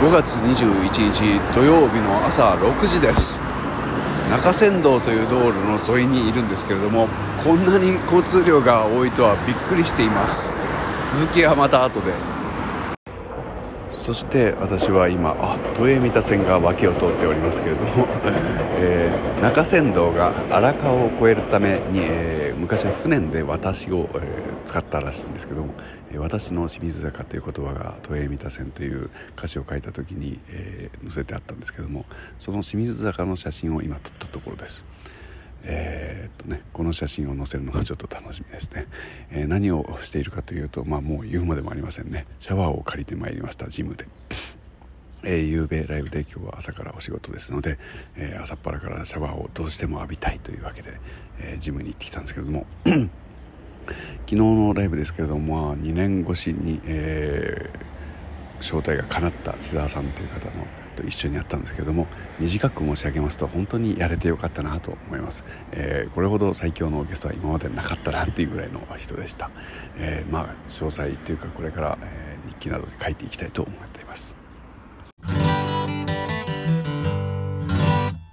[0.00, 3.38] 5月21日土曜日の朝6時です。
[4.30, 7.06] 中山道という道路の沿いにいるんですけれども
[7.44, 10.54] こんなに交通量が多いとはびっくりしています。
[11.06, 12.14] 続きはまた後で。
[13.90, 18.08] そして私は今あ都営三田線が脇を通っておりますけれども、
[18.80, 25.72] えー、中山道が荒川を越えるために、えー、昔は船で私を、えー、使ったらしいんですけども
[26.12, 32.04] 「えー、私の清水坂」という言葉が都営三田線という歌詞を書いた時に、え載せてあったんですけども
[32.38, 34.84] その清水坂の写真を今撮ったところです。
[35.62, 38.86] え、っとね、この写真を載せるのがちょっと楽しみですね、
[39.30, 44.06] えー、何をしているかというと、まあ、もう言うまでもありませんねシャワーを借りてまいりましたジムで。
[45.22, 47.78] えー、夕べライブで今日は朝からお仕事ですので、
[48.16, 50.98] えー、朝っぱらからシャワーをどうしても浴びたいというわけで、
[51.40, 53.10] えー、ジムに行ってきたんですけれども 昨
[54.30, 62.06] 日のライブですけれども、まあ、2年越しに、えー、招待が叶った千沢さんという方のと一緒にやったんですけれども
[62.38, 69.50] 短く申し上げますと本当にやれてよかったなと思います、えー、これほど最強のゲストは今までなかったなっていうぐらいの人でした、
[69.96, 74.39] えー、まあ詳細っていうかこれから、えー、日記などに書いていきたいと思っています。